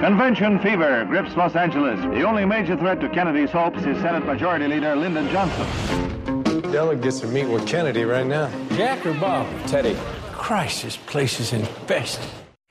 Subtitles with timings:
[0.00, 2.00] Convention fever grips Los Angeles.
[2.00, 6.62] The only major threat to Kennedy's hopes is Senate Majority Leader Lyndon Johnson.
[6.72, 8.50] Delegates are meeting with Kennedy right now.
[8.70, 9.46] Jack or Bob?
[9.66, 9.94] Teddy.
[10.32, 12.24] Christ, this place is infested.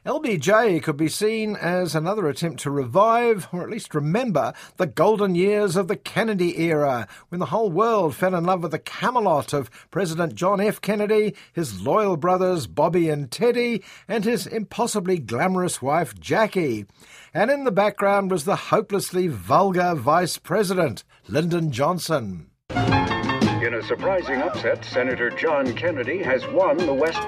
[0.05, 5.35] LBJ could be seen as another attempt to revive, or at least remember, the golden
[5.35, 9.51] years of the Kennedy era, when the whole world fell in love with the Camelot
[9.51, 10.79] of President John F.
[10.79, 16.85] Kennedy, his loyal brothers Bobby and Teddy, and his impossibly glamorous wife Jackie.
[17.33, 22.49] And in the background was the hopelessly vulgar Vice President, Lyndon Johnson.
[22.69, 27.19] In a surprising upset, Senator John Kennedy has won the West.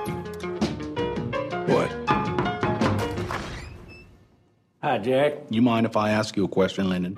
[1.69, 2.00] What?
[4.83, 5.33] Hi, Jack.
[5.51, 7.15] You mind if I ask you a question, Lyndon?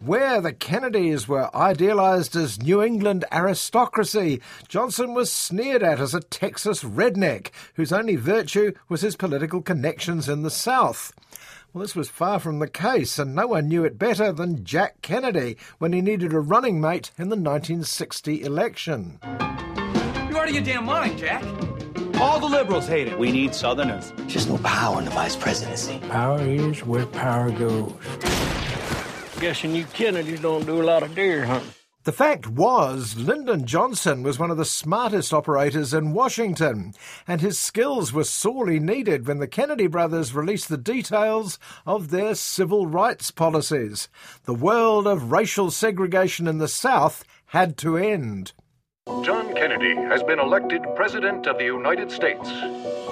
[0.00, 6.20] Where the Kennedys were idealized as New England aristocracy, Johnson was sneered at as a
[6.20, 11.12] Texas redneck whose only virtue was his political connections in the South.
[11.72, 15.00] Well, this was far from the case, and no one knew it better than Jack
[15.00, 19.20] Kennedy when he needed a running mate in the 1960 election.
[19.22, 19.28] You
[20.36, 21.44] out of your damn mind, Jack.
[22.20, 23.18] All the liberals hate it.
[23.18, 24.12] We need Southerners.
[24.18, 25.98] There's no power in the vice presidency.
[26.10, 27.94] Power is where power goes.
[29.40, 31.72] Guessing you Kennedys don't do a lot of deer hunting.
[32.04, 36.92] The fact was, Lyndon Johnson was one of the smartest operators in Washington,
[37.26, 42.34] and his skills were sorely needed when the Kennedy brothers released the details of their
[42.34, 44.08] civil rights policies.
[44.44, 48.52] The world of racial segregation in the South had to end.
[49.22, 52.48] John Kennedy has been elected President of the United States.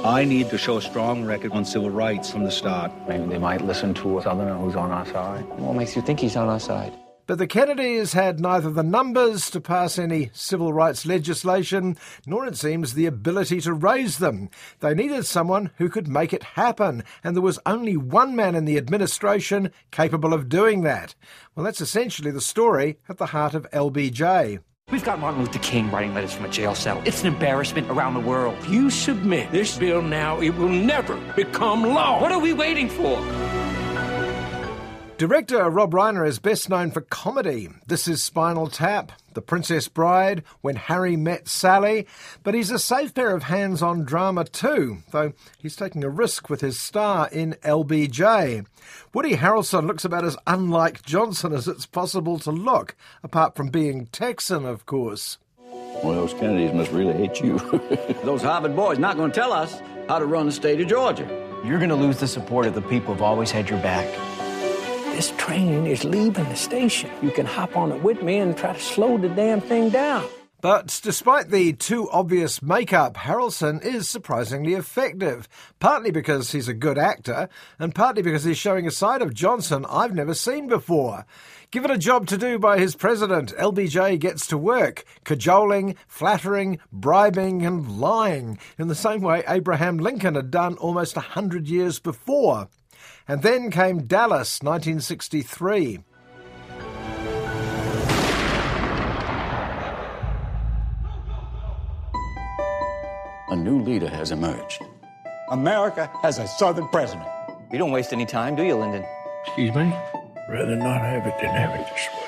[0.05, 2.91] I need to show a strong record on civil rights from the start.
[3.07, 5.45] Maybe they might listen to a Southerner who's on our side.
[5.59, 6.93] What makes you think he's on our side?
[7.27, 12.57] But the Kennedys had neither the numbers to pass any civil rights legislation, nor it
[12.57, 14.49] seems the ability to raise them.
[14.81, 18.65] They needed someone who could make it happen, and there was only one man in
[18.65, 21.15] the administration capable of doing that.
[21.55, 24.61] Well, that's essentially the story at the heart of LBJ.
[24.91, 27.03] We've got Martin Luther King writing letters from a jail cell.
[27.05, 28.57] It's an embarrassment around the world.
[28.69, 32.19] You submit this bill now, it will never become law.
[32.23, 33.21] What are we waiting for?
[35.19, 37.69] Director Rob Reiner is best known for comedy.
[37.87, 42.09] This is Spinal Tap, The Princess Bride, When Harry Met Sally,
[42.43, 46.51] but he's a safe pair of hands on drama too, though he's taking a risk
[46.51, 48.67] with his star in LBJ.
[49.15, 54.07] Woody Harrelson looks about as unlike Johnson as it's possible to look, apart from being
[54.07, 55.39] Texan, of course.
[56.03, 57.59] Well, those Kennedys must really hate you.
[58.25, 61.29] those Harvard boys not going to tell us how to run the state of Georgia.
[61.65, 64.09] You're going to lose the support of the people who've always had your back.
[65.19, 67.11] This train is leaving the station.
[67.23, 70.25] You can hop on it with me and try to slow the damn thing down.
[70.61, 75.49] But despite the too obvious makeup, Harrelson is surprisingly effective,
[75.81, 77.49] partly because he's a good actor,
[77.81, 81.27] and partly because he's showing a side of Johnson I've never seen before.
[81.73, 87.67] Given a job to do by his president, LBJ gets to work, cajoling, flattering, bribing,
[87.67, 92.69] and lying, in the same way Abraham Lincoln had done almost a hundred years before.
[93.27, 96.01] And then came Dallas, 1963.
[103.51, 104.83] A new leader has emerged.
[105.51, 107.27] America has a Southern president.
[107.73, 109.05] You don't waste any time, do you, Lyndon?
[109.47, 109.95] Excuse me?
[110.49, 112.28] Rather not have it than have it this way.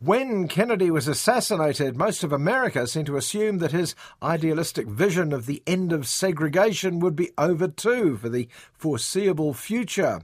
[0.00, 5.46] When Kennedy was assassinated, most of America seemed to assume that his idealistic vision of
[5.46, 10.20] the end of segregation would be over too for the foreseeable future.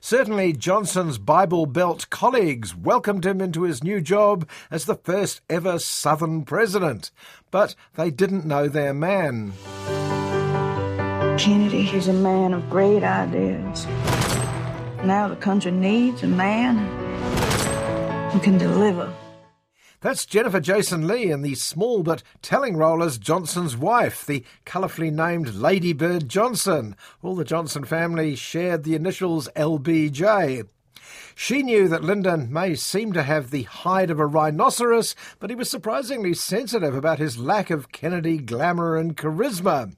[0.00, 5.78] Certainly, Johnson's Bible Belt colleagues welcomed him into his new job as the first ever
[5.78, 7.10] Southern president,
[7.50, 9.52] but they didn't know their man.
[11.36, 13.86] Kennedy is a man of great ideas.
[15.04, 17.07] Now the country needs a man
[18.30, 19.12] who can deliver.
[20.00, 25.10] That's Jennifer Jason Leigh in the small but telling role as Johnson's wife, the colourfully
[25.10, 26.94] named Lady Bird Johnson.
[27.20, 30.68] All the Johnson family shared the initials LBJ.
[31.34, 35.56] She knew that Lyndon may seem to have the hide of a rhinoceros, but he
[35.56, 39.96] was surprisingly sensitive about his lack of Kennedy glamour and charisma.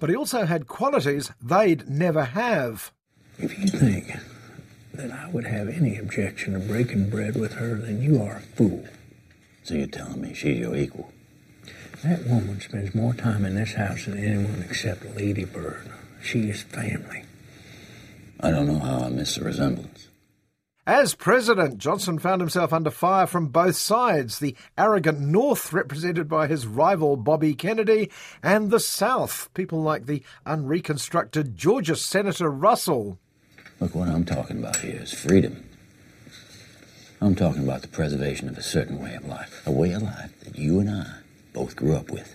[0.00, 2.92] But he also had qualities they'd never have.
[3.38, 4.12] If you think
[4.98, 8.40] that I would have any objection to breaking bread with her, then you are a
[8.40, 8.84] fool.
[9.62, 11.12] So you're telling me she's your equal?
[12.02, 15.88] That woman spends more time in this house than anyone except Lady Bird.
[16.20, 17.22] She is family.
[18.40, 20.08] I don't know how I miss the resemblance.
[20.84, 26.48] As president, Johnson found himself under fire from both sides the arrogant North, represented by
[26.48, 28.10] his rival Bobby Kennedy,
[28.42, 33.20] and the South, people like the unreconstructed Georgia Senator Russell.
[33.80, 35.64] Look, what I'm talking about here is freedom.
[37.20, 40.32] I'm talking about the preservation of a certain way of life, a way of life
[40.40, 41.06] that you and I
[41.52, 42.34] both grew up with.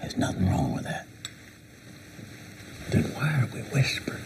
[0.00, 1.06] There's nothing wrong with that.
[2.88, 4.23] Then why are we whispering?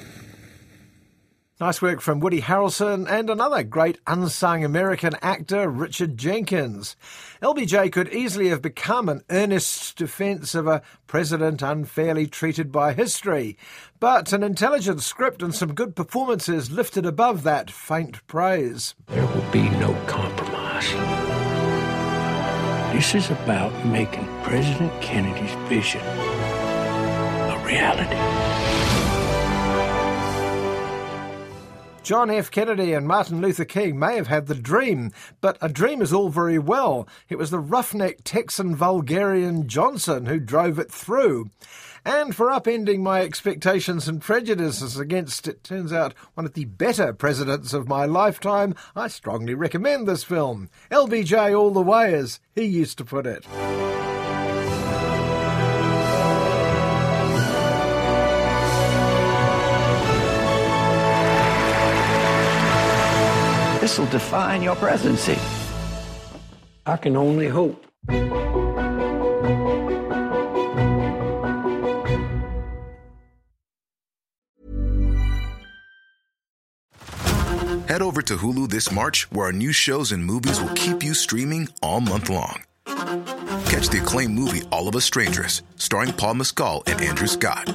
[1.61, 6.95] Nice work from Woody Harrelson and another great unsung American actor, Richard Jenkins.
[7.43, 13.59] LBJ could easily have become an earnest defence of a president unfairly treated by history,
[13.99, 18.95] but an intelligent script and some good performances lifted above that faint praise.
[19.09, 20.89] There will be no compromise.
[22.95, 28.98] This is about making President Kennedy's vision a reality.
[32.09, 32.51] John F.
[32.51, 35.13] Kennedy and Martin Luther King may have had the dream,
[35.43, 37.07] but a dream is all very well.
[37.29, 41.51] It was the roughneck Texan vulgarian Johnson who drove it through.
[42.07, 47.13] And for upending my expectations and prejudices against, it turns out, one of the better
[47.13, 50.71] presidents of my lifetime, I strongly recommend this film.
[50.91, 53.45] LBJ all the way, as he used to put it.
[63.89, 65.39] This will define your presidency.
[66.85, 67.87] I can only hope.
[77.89, 81.15] Head over to Hulu this March, where our new shows and movies will keep you
[81.15, 82.65] streaming all month long.
[82.85, 87.73] Catch the acclaimed movie All of Us Strangers, starring Paul Mescal and Andrew Scott.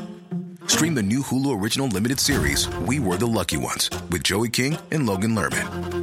[0.67, 4.77] Stream the new Hulu original limited series We Were the Lucky Ones with Joey King
[4.91, 6.02] and Logan Lerman.